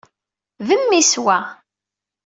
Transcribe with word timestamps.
D 0.65 0.69
mmi-s, 0.81 1.13
wa. 1.23 1.37